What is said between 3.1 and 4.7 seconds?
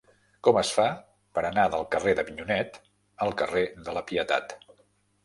al carrer de la Pietat?